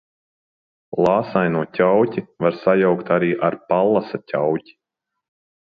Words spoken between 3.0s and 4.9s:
arī ar Pallasa ķauķi.